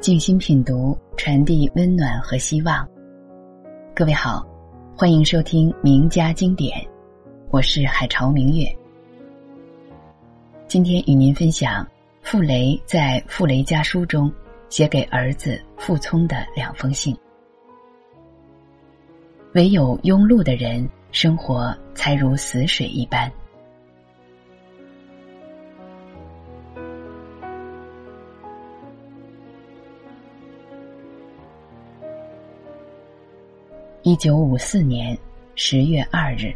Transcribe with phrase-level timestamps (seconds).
[0.00, 2.88] 静心品读，传递温暖和希望。
[3.96, 4.46] 各位好，
[4.96, 6.72] 欢迎收听名家经典，
[7.50, 8.64] 我是海潮明月。
[10.68, 11.84] 今天与您分享
[12.22, 14.32] 傅雷在《傅雷家书》中
[14.68, 17.16] 写给儿子傅聪的两封信。
[19.54, 23.30] 唯有庸碌的人，生活才如死水一般。
[34.08, 35.14] 一九五四年
[35.54, 36.50] 十月二日，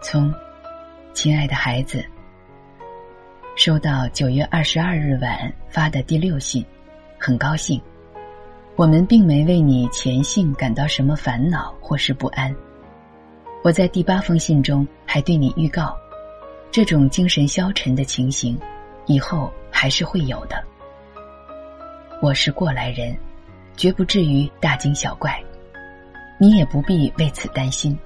[0.00, 0.32] 从
[1.12, 2.04] 亲爱的孩子，
[3.56, 6.64] 收到九月二十二日晚发的第六信，
[7.18, 7.82] 很高兴。
[8.76, 12.54] 我们并没为你前信感到什么烦恼或是不安。
[13.64, 15.98] 我在第八封信中还对你预告，
[16.70, 18.56] 这种精神消沉的情形，
[19.06, 20.64] 以后还是会有的。
[22.22, 23.12] 我是过来人。
[23.78, 25.40] 绝不至于大惊小怪，
[26.36, 27.96] 你也不必为此担心，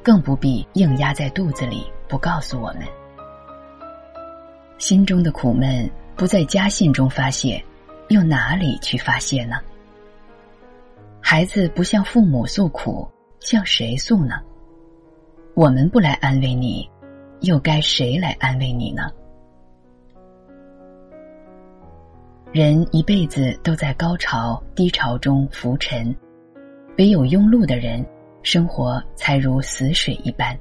[0.00, 2.82] 更不必硬压在肚子里不告诉我们。
[4.78, 7.60] 心中的苦闷不在家信中发泄，
[8.08, 9.56] 又哪里去发泄呢？
[11.20, 14.36] 孩子不向父母诉苦，向谁诉呢？
[15.54, 16.88] 我们不来安慰你，
[17.40, 19.10] 又该谁来安慰你呢？
[22.56, 26.16] 人一辈子都在高潮低潮中浮沉，
[26.96, 28.02] 唯有庸碌的人，
[28.42, 30.58] 生活才如死水一般。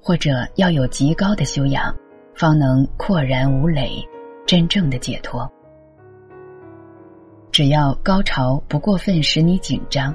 [0.00, 1.92] 或者要有极高的修养，
[2.36, 4.00] 方能阔然无累，
[4.46, 5.52] 真正的解脱。
[7.50, 10.14] 只要高潮不过分使你紧张，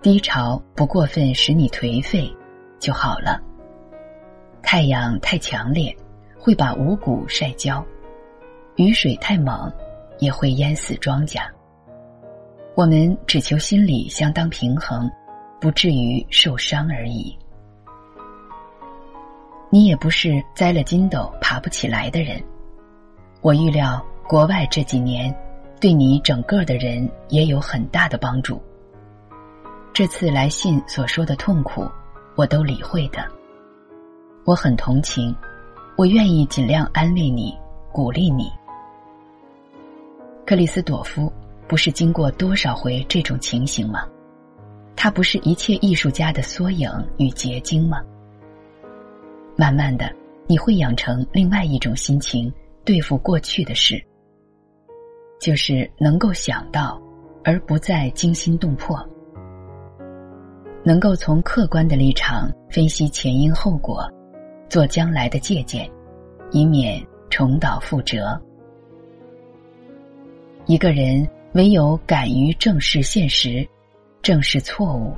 [0.00, 2.34] 低潮不过分使你颓废，
[2.78, 3.38] 就好了。
[4.62, 5.94] 太阳太强烈，
[6.38, 7.84] 会把五谷晒焦。
[8.78, 9.68] 雨水太猛，
[10.20, 11.40] 也会淹死庄稼。
[12.76, 15.10] 我们只求心理相当平衡，
[15.60, 17.36] 不至于受伤而已。
[19.68, 22.40] 你也不是栽了筋斗爬不起来的人。
[23.40, 25.34] 我预料国外这几年
[25.80, 28.62] 对你整个的人也有很大的帮助。
[29.92, 31.84] 这次来信所说的痛苦，
[32.36, 33.26] 我都理会的。
[34.44, 35.34] 我很同情，
[35.96, 37.58] 我愿意尽量安慰你，
[37.90, 38.48] 鼓励你。
[40.48, 41.30] 克里斯朵夫
[41.68, 44.08] 不是经过多少回这种情形吗？
[44.96, 48.02] 他不是一切艺术家的缩影与结晶吗？
[49.56, 50.10] 慢慢的，
[50.46, 52.50] 你会养成另外一种心情
[52.82, 54.02] 对付过去的事，
[55.38, 56.98] 就是能够想到，
[57.44, 59.06] 而不再惊心动魄，
[60.82, 64.10] 能够从客观的立场分析前因后果，
[64.66, 65.86] 做将来的借鉴，
[66.52, 68.40] 以免重蹈覆辙。
[70.68, 73.66] 一个人唯有敢于正视现实，
[74.20, 75.16] 正视错误，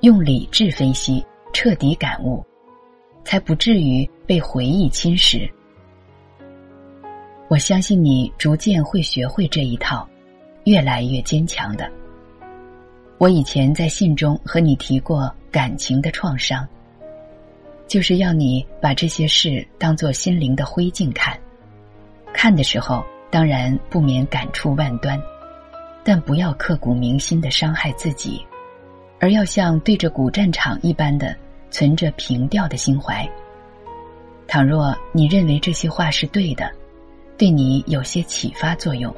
[0.00, 2.44] 用理智分析，彻底感悟，
[3.22, 5.48] 才不至于被回忆侵蚀。
[7.46, 10.04] 我相信你逐渐会学会这一套，
[10.64, 11.88] 越来越坚强的。
[13.18, 16.66] 我以前在信中和你提过感情的创伤，
[17.86, 21.38] 就是要你把这些事当做心灵的灰烬看，
[22.32, 23.00] 看的时候。
[23.30, 25.20] 当然不免感触万端，
[26.02, 28.44] 但不要刻骨铭心的伤害自己，
[29.20, 31.36] 而要像对着古战场一般的
[31.70, 33.28] 存着平调的心怀。
[34.46, 36.70] 倘若你认为这些话是对的，
[37.36, 39.14] 对你有些启发作用，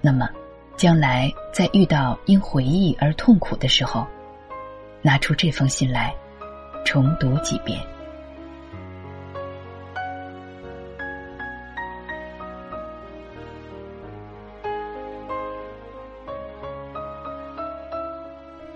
[0.00, 0.28] 那么
[0.76, 4.06] 将来在遇到因回忆而痛苦的时候，
[5.02, 6.14] 拿出这封信来，
[6.82, 7.78] 重读几遍。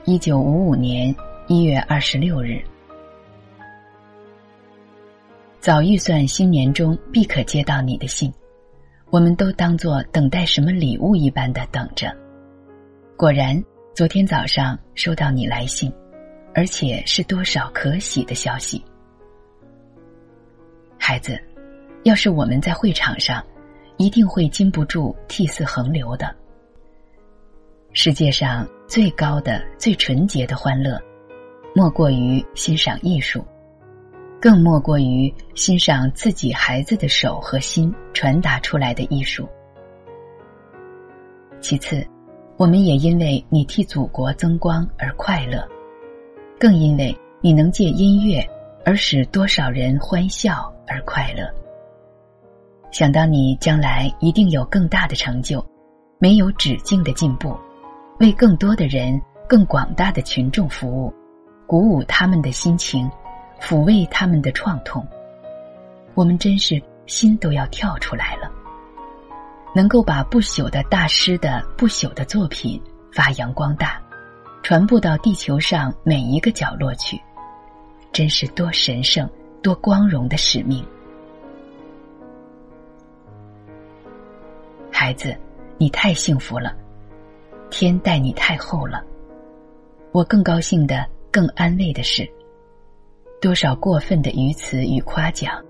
[0.08, 1.14] 一九五五年
[1.48, 2.64] 一月二十六日，
[5.60, 8.32] 早预算新年中必可接到你的信，
[9.10, 12.10] 我们都当作等待什么礼物一般的等着。
[13.18, 13.62] 果然，
[13.94, 15.92] 昨天早上收到你来信，
[16.54, 18.82] 而且是多少可喜的消息。
[20.98, 21.38] 孩子，
[22.04, 23.44] 要是我们在会场上，
[23.98, 26.34] 一定会禁不住涕泗横流的。
[27.92, 28.66] 世界上。
[28.88, 30.98] 最高的、最纯洁的欢乐，
[31.74, 33.44] 莫过于欣赏艺术，
[34.40, 39.46] 更莫过于欣赏自己孩子的手和心传达出来的艺术。
[41.60, 42.02] 其次，
[42.56, 45.68] 我们也因为你替祖国增光而快乐，
[46.58, 48.42] 更因为你能借音乐
[48.86, 51.46] 而使多少人欢笑而快乐。
[52.90, 55.62] 想到你将来一定有更大的成就，
[56.18, 57.54] 没有止境的进步，
[58.18, 61.14] 为更多的人、更广大的群众服务，
[61.66, 63.08] 鼓舞他们的心情，
[63.60, 65.06] 抚慰他们的创痛，
[66.14, 68.50] 我们真是心都要跳出来了。
[69.72, 72.82] 能够把不朽的大师的不朽的作品
[73.12, 74.02] 发扬光大，
[74.64, 77.20] 传播到地球上每一个角落去，
[78.10, 79.30] 真是多神圣、
[79.62, 80.84] 多光荣的使命。
[84.90, 85.36] 孩子，
[85.76, 86.74] 你太幸福了，
[87.70, 89.02] 天待你太厚了。
[90.12, 92.28] 我更高兴的、更安慰的是，
[93.40, 95.62] 多少过分的语词与夸奖，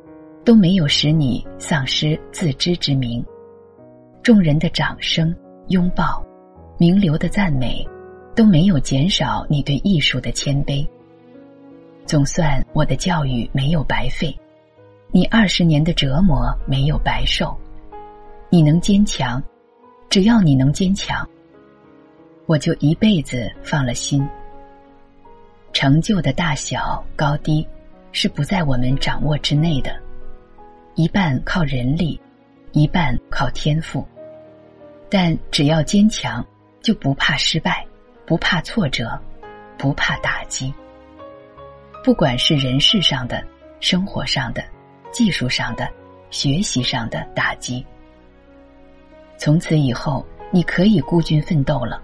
[0.44, 3.24] 都没有使你丧失自知之明。
[4.22, 5.34] 众人的掌声、
[5.68, 6.24] 拥抱、
[6.78, 7.86] 名流的赞美，
[8.34, 10.86] 都没有减少你对艺术的谦卑。
[12.06, 14.34] 总算我的教育没有白费，
[15.10, 17.56] 你二十年的折磨没有白受。
[18.50, 19.42] 你能坚强，
[20.08, 21.28] 只要你能坚强，
[22.48, 24.26] 我就一辈子放了心。
[25.74, 27.68] 成就的大小高低，
[28.10, 29.94] 是不在我们掌握之内的，
[30.94, 32.18] 一半靠人力，
[32.72, 34.02] 一半靠天赋。
[35.10, 36.42] 但只要坚强，
[36.80, 37.86] 就不怕失败，
[38.24, 39.20] 不怕挫折，
[39.76, 40.72] 不怕打击。
[42.02, 43.44] 不管是人事上的、
[43.78, 44.64] 生活上的、
[45.12, 45.86] 技术上的、
[46.30, 47.84] 学习上的打击，
[49.36, 52.02] 从此以后你可以孤军奋斗了。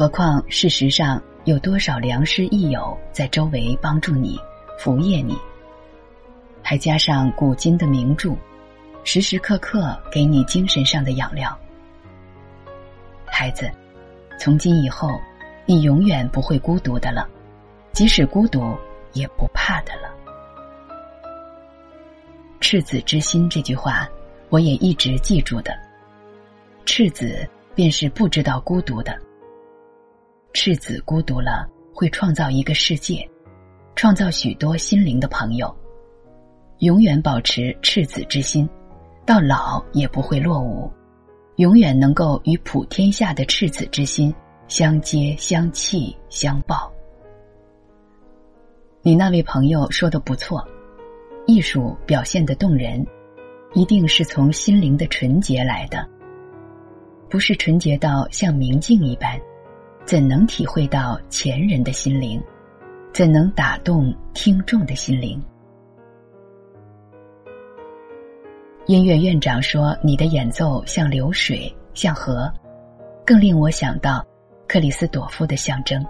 [0.00, 4.40] 何况事实上有多少良师益友在周围帮助你、
[4.78, 5.36] 扶掖你，
[6.62, 8.34] 还加上古今的名著。
[9.04, 11.54] 时时刻刻给你精神上的养料，
[13.26, 13.70] 孩子，
[14.38, 15.20] 从今以后，
[15.66, 17.28] 你永远不会孤独的了，
[17.92, 18.74] 即使孤独
[19.12, 20.08] 也不怕的了。
[22.58, 24.08] 赤子之心这句话，
[24.48, 25.78] 我也一直记住的。
[26.86, 29.14] 赤子便是不知道孤独的，
[30.52, 33.28] 赤子孤独了，会创造一个世界，
[33.94, 35.74] 创造许多心灵的朋友，
[36.78, 38.68] 永远保持赤子之心。
[39.26, 40.90] 到老也不会落伍，
[41.56, 44.34] 永远能够与普天下的赤子之心
[44.66, 46.92] 相接、相契、相报。
[49.02, 50.66] 你那位朋友说的不错，
[51.46, 53.06] 艺术表现的动人，
[53.72, 56.04] 一定是从心灵的纯洁来的。
[57.28, 59.40] 不是纯洁到像明镜一般，
[60.10, 62.42] 怎能体会到前人的心灵？
[63.12, 65.40] 怎能打动听众的心灵？
[68.86, 72.52] 音乐院长说：“你的演奏像流水，像河，
[73.24, 74.26] 更令我想到
[74.66, 76.04] 克里斯朵夫的象征。”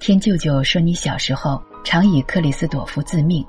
[0.00, 3.44] 天舅舅说：“你小时候常以克里斯朵夫自命，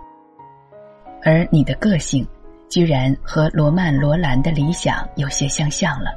[1.24, 2.28] 而你的个性
[2.68, 6.12] 居然和罗曼·罗兰的理想有些相像了。”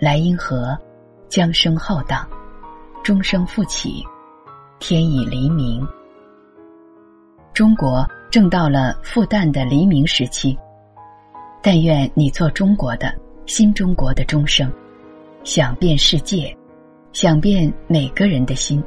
[0.00, 0.74] 莱茵河，
[1.30, 2.28] 江声浩荡，
[3.04, 4.04] 钟声复起，
[4.80, 5.86] 天已黎明。
[7.54, 10.58] 中国正到了复旦的黎明时期。
[11.62, 13.14] 但愿你做中国的
[13.46, 14.68] 新中国的钟声，
[15.44, 16.52] 响遍世界，
[17.12, 18.82] 响遍每个人的心。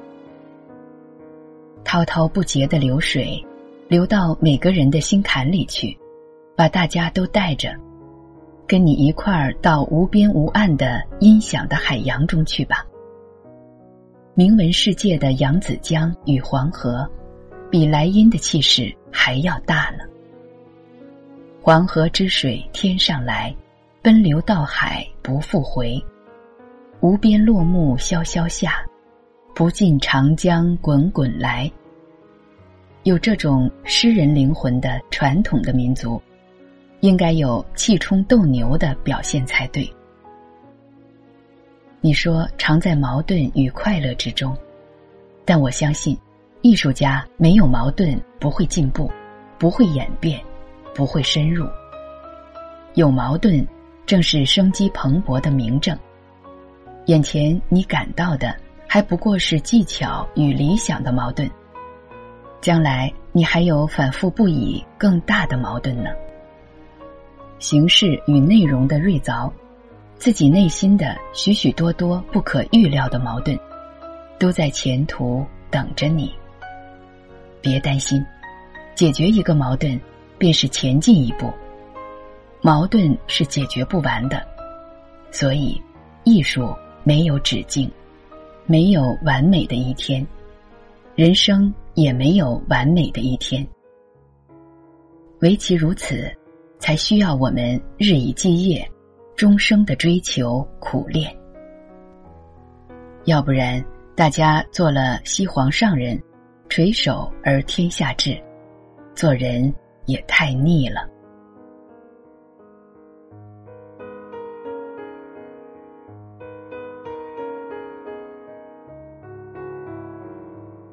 [1.86, 3.41] 滔滔不竭的流水，
[3.88, 5.98] 流到每个人的心坎里去，
[6.58, 7.74] 把大家都带着，
[8.67, 12.86] 跟你一块儿到无边无岸的音响的海洋中去吧。
[14.34, 17.08] 名闻世界的扬子江与黄河，
[17.70, 20.00] 比莱茵的气势还要大了。
[21.62, 23.55] 黄河之水天上来，
[24.01, 26.03] 奔流到海不复回。
[27.00, 28.84] 无边落木萧萧下，
[29.53, 31.72] 不尽长江滚滚来。
[33.03, 36.22] 有这种诗人灵魂的传统的民族，
[37.03, 39.93] 应该有气冲斗牛的表现才对。
[42.00, 44.57] 你说常在矛盾与快乐之中，
[45.43, 46.17] 但我相信，
[46.62, 49.12] 艺术家没有矛盾不会进步，
[49.60, 50.41] 不会演变。
[50.95, 51.67] 不会深入，
[52.93, 53.65] 有矛盾，
[54.05, 55.98] 正是生机蓬勃的明证。
[57.07, 58.55] 眼前你感到的，
[58.88, 61.50] 还不过是技巧与理想的矛盾，
[62.62, 66.12] 将来你还有反复不已更大的矛盾呢。
[67.60, 69.51] 形式与内容的锐凿，
[70.15, 73.57] 自己内心的许许多多不可预料的矛盾，
[74.39, 76.33] 都在前途等着你。
[77.62, 78.24] 别担心，
[78.95, 80.00] 解决一个矛盾。
[80.36, 81.50] 便是前进一步，
[82.60, 84.45] 矛盾是解决不完的，
[85.31, 85.81] 所以
[86.25, 87.89] 艺术没有止境，
[88.65, 90.25] 没有完美的一天，
[91.15, 93.65] 人生也没有完美的一天。
[95.39, 96.29] 唯其如此，
[96.84, 98.86] 才需要我们日以继夜、
[99.38, 101.34] 终生的追求苦练。
[103.24, 103.82] 要不然，
[104.18, 106.22] 大家做了西皇上人，
[106.68, 108.38] 垂首而天下治，
[109.16, 109.74] 做人
[110.08, 111.08] 也太腻了。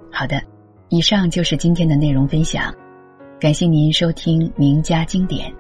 [0.09, 0.40] 好的，
[0.88, 2.73] 以上就是今天的内容分享，
[3.40, 5.52] 感谢您收听名家经典，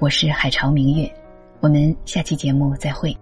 [0.00, 1.10] 我是海潮明月，
[1.60, 3.16] 我们下期节目再会。